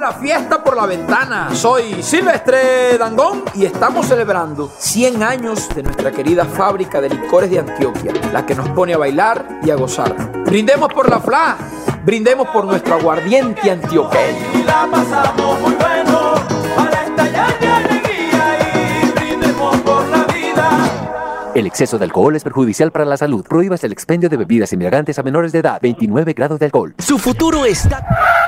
La 0.00 0.12
fiesta 0.12 0.62
por 0.62 0.76
la 0.76 0.86
ventana. 0.86 1.48
Soy 1.52 2.04
Silvestre 2.04 2.96
Dangón 2.96 3.42
y 3.54 3.64
estamos 3.64 4.06
celebrando 4.06 4.70
100 4.78 5.22
años 5.24 5.68
de 5.74 5.82
nuestra 5.82 6.12
querida 6.12 6.44
fábrica 6.44 7.00
de 7.00 7.08
licores 7.08 7.50
de 7.50 7.58
Antioquia, 7.58 8.12
la 8.32 8.46
que 8.46 8.54
nos 8.54 8.68
pone 8.68 8.94
a 8.94 8.98
bailar 8.98 9.58
y 9.64 9.70
a 9.70 9.74
gozar. 9.74 10.14
Brindemos 10.44 10.92
por 10.92 11.10
la 11.10 11.18
FLA, 11.18 11.56
brindemos 12.04 12.46
por 12.48 12.64
nuestro 12.64 12.94
aguardiente 12.94 13.68
antioqueño. 13.68 14.64
la 14.64 14.88
pasamos 14.88 15.60
muy 15.62 15.74
bueno 15.74 16.34
para 16.76 17.04
estallar 17.04 17.58
de 17.58 17.66
alegría 17.66 19.02
y 19.02 19.10
brindemos 19.10 19.76
por 19.78 20.06
la 20.06 20.24
vida. 20.32 21.50
El 21.56 21.66
exceso 21.66 21.98
de 21.98 22.04
alcohol 22.04 22.36
es 22.36 22.44
perjudicial 22.44 22.92
para 22.92 23.04
la 23.04 23.16
salud. 23.16 23.44
Prohíbas 23.44 23.82
el 23.82 23.90
expendio 23.90 24.28
de 24.28 24.36
bebidas 24.36 24.72
embriagantes 24.72 25.18
a 25.18 25.24
menores 25.24 25.50
de 25.50 25.58
edad. 25.58 25.80
29 25.82 26.34
grados 26.34 26.60
de 26.60 26.66
alcohol. 26.66 26.94
Su 26.98 27.18
futuro 27.18 27.64
está... 27.64 28.47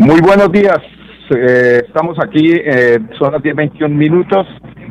Muy 0.00 0.18
buenos 0.22 0.50
días. 0.50 0.78
Eh, 1.28 1.82
estamos 1.86 2.16
aquí, 2.24 2.52
eh, 2.54 2.98
son 3.18 3.34
las 3.34 3.42
10.21 3.42 3.90
minutos. 3.90 4.46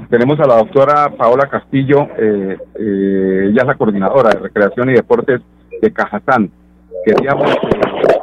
Tenemos 0.07 0.39
a 0.39 0.45
la 0.45 0.57
doctora 0.57 1.09
Paola 1.17 1.49
Castillo, 1.49 2.09
eh, 2.15 2.55
eh, 2.75 3.47
ella 3.49 3.61
es 3.61 3.67
la 3.67 3.73
coordinadora 3.73 4.29
de 4.29 4.39
recreación 4.39 4.91
y 4.91 4.93
deportes 4.93 5.41
de 5.81 5.91
Cajazán. 5.91 6.51
Queríamos 7.03 7.49
eh, 7.49 8.19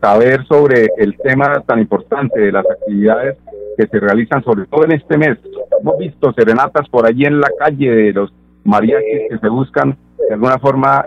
saber 0.00 0.46
sobre 0.46 0.88
el 0.96 1.18
tema 1.18 1.62
tan 1.66 1.80
importante 1.80 2.40
de 2.40 2.50
las 2.50 2.64
actividades 2.64 3.36
que 3.76 3.86
se 3.86 4.00
realizan, 4.00 4.42
sobre 4.42 4.64
todo 4.64 4.86
en 4.86 4.92
este 4.92 5.18
mes. 5.18 5.36
Hemos 5.82 5.98
visto 5.98 6.32
serenatas 6.32 6.88
por 6.88 7.06
allí 7.06 7.26
en 7.26 7.40
la 7.40 7.50
calle 7.58 7.90
de 7.90 8.12
los 8.14 8.32
mariachis 8.64 9.28
que 9.28 9.38
se 9.38 9.48
buscan 9.50 9.98
de 10.30 10.32
alguna 10.34 10.58
forma 10.58 11.04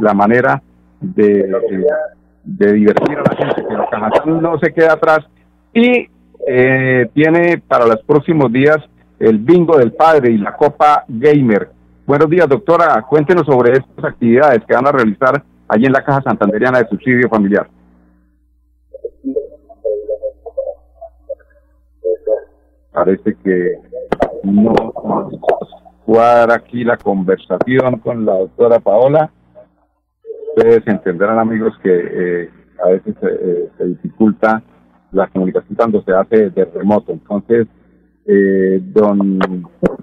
la 0.00 0.14
manera 0.14 0.62
de, 1.00 1.48
de 2.44 2.72
divertir 2.72 3.18
a 3.18 3.22
la 3.22 3.36
gente, 3.36 3.64
pero 3.68 3.86
Cajazán 3.90 4.42
no 4.42 4.58
se 4.58 4.72
queda 4.72 4.94
atrás 4.94 5.20
y 5.72 6.08
eh, 6.46 7.10
tiene 7.14 7.58
para 7.58 7.86
los 7.86 8.02
próximos 8.02 8.50
días 8.52 8.78
el 9.18 9.38
bingo 9.38 9.76
del 9.76 9.92
padre 9.92 10.32
y 10.32 10.38
la 10.38 10.56
copa 10.56 11.04
gamer. 11.06 11.70
Buenos 12.06 12.28
días, 12.30 12.48
doctora. 12.48 13.02
Cuéntenos 13.02 13.46
sobre 13.46 13.72
estas 13.72 14.04
actividades 14.04 14.64
que 14.66 14.74
van 14.74 14.86
a 14.86 14.92
realizar 14.92 15.42
allí 15.68 15.86
en 15.86 15.92
la 15.92 16.02
Caja 16.02 16.22
Santanderiana 16.22 16.78
de 16.78 16.88
Subsidio 16.88 17.28
Familiar. 17.28 17.68
Parece 22.92 23.36
que 23.44 23.74
no 24.42 24.72
cuadra 26.04 26.56
aquí 26.56 26.82
la 26.82 26.96
conversación 26.96 28.00
con 28.00 28.26
la 28.26 28.32
doctora 28.32 28.80
Paola. 28.80 29.30
Ustedes 30.56 30.86
entenderán, 30.86 31.38
amigos, 31.38 31.74
que 31.82 31.90
eh, 32.42 32.50
a 32.84 32.88
veces 32.88 33.14
eh, 33.22 33.68
se 33.78 33.84
dificulta 33.84 34.62
la 35.12 35.26
comunicación 35.28 35.74
cuando 35.76 36.02
se 36.02 36.12
hace 36.12 36.50
de 36.50 36.64
remoto. 36.64 37.12
Entonces, 37.12 37.66
eh, 38.26 38.80
don 38.82 39.38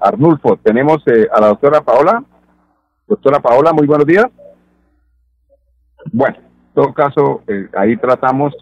Arnulfo, 0.02 0.58
tenemos 0.58 0.98
eh, 1.08 1.28
a 1.32 1.42
la 1.42 1.48
doctora 1.48 1.82
Paola. 1.82 2.24
Doctora 3.08 3.40
Paola, 3.40 3.74
muy 3.74 3.88
buenos 3.88 4.06
días. 4.06 4.28
Bueno, 6.12 6.38
en 6.38 6.74
todo 6.74 6.94
caso, 6.94 7.44
eh, 7.48 7.68
ahí 7.76 7.98
tratamos, 7.98 8.54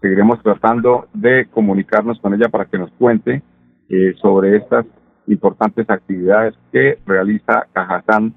seguiremos 0.00 0.42
tratando 0.42 1.08
de 1.12 1.46
comunicarnos 1.50 2.18
con 2.20 2.34
ella 2.34 2.48
para 2.48 2.66
que 2.66 2.78
nos 2.78 2.90
cuente 2.92 3.42
eh, 3.88 4.14
sobre 4.20 4.56
estas 4.56 4.86
importantes 5.26 5.88
actividades 5.88 6.54
que 6.72 6.98
realiza 7.06 7.66
Cajazán, 7.72 8.34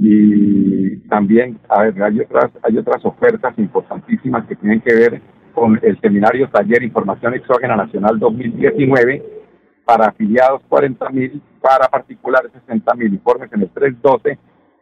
y 0.00 0.96
también 1.08 1.58
a 1.68 1.82
ver, 1.82 2.02
hay 2.02 2.20
otras 2.20 2.50
hay 2.62 2.78
otras 2.78 3.04
ofertas 3.04 3.52
importantísimas 3.58 4.46
que 4.46 4.56
tienen 4.56 4.80
que 4.80 4.94
ver 4.94 5.20
con 5.54 5.78
el 5.82 6.00
seminario 6.00 6.48
Taller 6.48 6.82
Información 6.82 7.34
Exógena 7.34 7.76
Nacional 7.76 8.18
2019 8.18 9.22
para 9.84 10.06
afiliados 10.06 10.62
40 10.68 11.10
mil, 11.10 11.42
para 11.60 11.86
particulares 11.88 12.50
60 12.52 12.94
mil. 12.94 13.12
Informes 13.12 13.52
en 13.52 13.60
el 13.62 13.68
312 13.70 14.38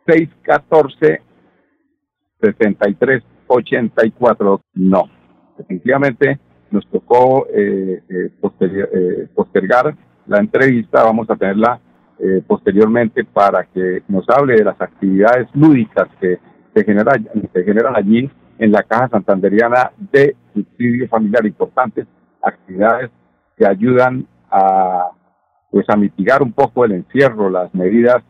614 0.07 1.22
63 2.40 3.22
84 3.46 4.61
no 4.74 5.20
definitivamente 5.61 6.38
nos 6.70 6.87
tocó 6.88 7.46
eh, 7.53 8.03
eh, 8.09 8.31
eh, 8.61 9.29
postergar 9.35 9.96
la 10.26 10.38
entrevista, 10.38 11.04
vamos 11.04 11.28
a 11.30 11.37
tenerla 11.37 11.80
posteriormente 12.46 13.24
para 13.24 13.64
que 13.64 14.02
nos 14.09 14.28
hable 14.28 14.54
de 14.54 14.64
las 14.64 14.78
actividades 14.78 15.48
lúdicas 15.54 16.06
que 16.20 16.38
se, 16.74 16.85
genera, 16.85 17.12
generan 17.54 17.96
allí 17.96 18.30
en 18.59 18.72
la 18.72 18.83
Caja 18.83 19.09
Santanderiana 19.09 19.90
de 19.96 20.37
Subsidio 20.52 21.09
Familiar, 21.09 21.46
importantes 21.46 22.06
actividades 22.42 23.11
que 23.56 23.66
ayudan 23.66 24.26
a 24.50 25.11
pues 25.70 25.88
a 25.88 25.96
mitigar 25.96 26.42
un 26.42 26.52
poco 26.52 26.85
el 26.85 26.92
encierro, 26.92 27.48
las 27.48 27.72
medidas 27.74 28.22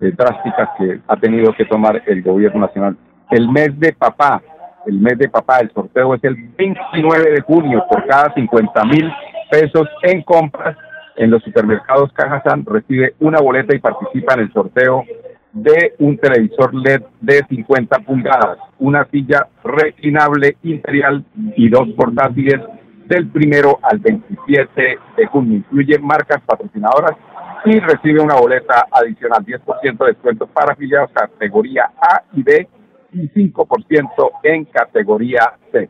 drásticas 0.00 0.70
que 0.78 1.00
ha 1.06 1.16
tenido 1.16 1.52
que 1.54 1.64
tomar 1.66 2.02
el 2.06 2.22
gobierno 2.22 2.60
nacional. 2.60 2.96
El 3.30 3.48
mes 3.50 3.78
de 3.78 3.92
papá, 3.92 4.42
el 4.86 4.98
mes 5.00 5.18
de 5.18 5.28
papá. 5.28 5.58
El 5.58 5.70
sorteo 5.72 6.14
es 6.14 6.24
el 6.24 6.36
29 6.56 7.32
de 7.32 7.40
junio 7.42 7.84
por 7.90 8.06
cada 8.06 8.32
50 8.32 8.84
mil 8.84 9.12
pesos 9.50 9.88
en 10.02 10.22
compras 10.22 10.76
en 11.16 11.30
los 11.30 11.42
supermercados 11.42 12.12
Cajazán 12.12 12.64
recibe 12.64 13.14
una 13.20 13.40
boleta 13.40 13.74
y 13.74 13.78
participa 13.78 14.34
en 14.34 14.40
el 14.40 14.52
sorteo 14.52 15.04
de 15.52 15.94
un 16.00 16.18
televisor 16.18 16.74
LED 16.74 17.02
de 17.20 17.42
50 17.48 18.00
pulgadas, 18.00 18.58
una 18.78 19.06
silla 19.10 19.48
reclinable 19.64 20.58
imperial 20.62 21.24
y 21.56 21.68
dos 21.70 21.88
portátiles 21.96 22.60
del 23.06 23.28
primero 23.28 23.78
al 23.82 23.98
27 23.98 24.98
de 25.16 25.26
junio. 25.26 25.58
Incluye 25.58 25.98
marcas 25.98 26.42
patrocinadoras 26.44 27.16
y 27.64 27.80
recibe 27.80 28.20
una 28.20 28.34
boleta 28.34 28.86
adicional, 28.90 29.44
10% 29.44 29.98
de 29.98 30.06
descuento 30.06 30.46
para 30.46 30.72
afiliados 30.74 31.10
categoría 31.12 31.90
A 32.00 32.22
y 32.34 32.42
B 32.42 32.68
y 33.12 33.28
5% 33.28 34.30
en 34.42 34.64
categoría 34.66 35.54
C. 35.72 35.88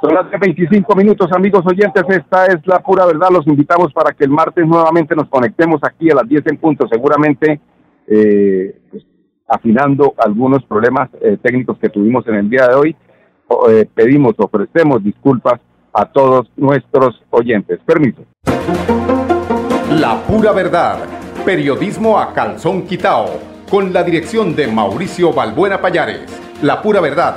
Son 0.00 0.14
las 0.14 0.30
25 0.30 0.94
minutos, 0.94 1.28
amigos 1.32 1.66
oyentes. 1.66 2.04
Esta 2.08 2.46
es 2.46 2.64
la 2.66 2.78
pura 2.78 3.04
verdad. 3.04 3.30
Los 3.32 3.46
invitamos 3.48 3.92
para 3.92 4.12
que 4.12 4.24
el 4.24 4.30
martes 4.30 4.64
nuevamente 4.64 5.16
nos 5.16 5.28
conectemos 5.28 5.80
aquí 5.82 6.08
a 6.10 6.14
las 6.14 6.28
10 6.28 6.46
en 6.46 6.56
punto. 6.58 6.86
Seguramente 6.88 7.60
eh, 8.06 8.78
pues, 8.90 9.04
afinando 9.48 10.14
algunos 10.18 10.64
problemas 10.64 11.10
eh, 11.20 11.36
técnicos 11.42 11.78
que 11.78 11.88
tuvimos 11.88 12.26
en 12.28 12.36
el 12.36 12.48
día 12.48 12.68
de 12.68 12.74
hoy. 12.74 12.96
Eh, 13.70 13.86
pedimos, 13.92 14.34
ofrecemos 14.38 15.02
disculpas 15.02 15.60
a 15.92 16.04
todos 16.04 16.48
nuestros 16.56 17.20
oyentes. 17.30 17.80
Permiso. 17.84 18.22
La 19.90 20.22
pura 20.28 20.52
verdad. 20.52 20.98
Periodismo 21.44 22.18
a 22.18 22.32
calzón 22.32 22.86
quitao. 22.86 23.26
Con 23.68 23.92
la 23.92 24.04
dirección 24.04 24.54
de 24.54 24.68
Mauricio 24.68 25.32
Balbuena 25.32 25.80
Payares. 25.80 26.22
La 26.62 26.82
pura 26.82 27.00
verdad, 27.00 27.36